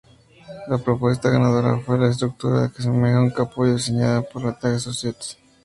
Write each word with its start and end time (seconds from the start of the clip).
La 0.67 0.79
propuesta 0.79 1.29
ganadora 1.29 1.77
fue 1.77 1.99
la 1.99 2.09
estructura 2.09 2.69
que 2.69 2.79
asemeja 2.81 3.21
un 3.21 3.29
capullo 3.29 3.75
diseñada 3.75 4.23
por 4.23 4.41
Tange 4.57 4.77
Associates. 4.77 5.37